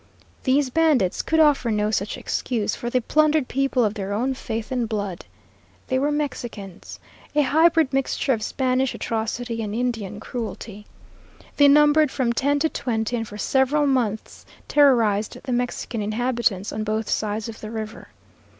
These 0.45 0.71
bandits 0.71 1.21
could 1.21 1.39
offer 1.39 1.69
no 1.69 1.91
such 1.91 2.17
excuse, 2.17 2.73
for 2.73 2.89
they 2.89 3.01
plundered 3.01 3.47
people 3.47 3.85
of 3.85 3.93
their 3.93 4.13
own 4.13 4.33
faith 4.33 4.71
and 4.71 4.89
blood. 4.89 5.25
They 5.85 5.99
were 5.99 6.11
Mexicans, 6.11 6.99
a 7.35 7.43
hybrid 7.43 7.93
mixture 7.93 8.33
of 8.33 8.41
Spanish 8.41 8.95
atrocity 8.95 9.61
and 9.61 9.75
Indian 9.75 10.19
cruelty. 10.19 10.87
They 11.57 11.67
numbered 11.67 12.09
from 12.09 12.33
ten 12.33 12.57
to 12.61 12.69
twenty, 12.69 13.15
and 13.15 13.27
for 13.27 13.37
several 13.37 13.85
months 13.85 14.43
terrorized 14.67 15.37
the 15.43 15.51
Mexican 15.53 16.01
inhabitants 16.01 16.73
on 16.73 16.83
both 16.83 17.07
sides 17.07 17.47
of 17.47 17.61
the 17.61 17.69
river. 17.69 18.07